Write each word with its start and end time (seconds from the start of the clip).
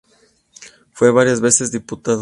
Fue 0.93 1.11
varias 1.11 1.41
veces 1.41 1.71
Diputado. 1.71 2.19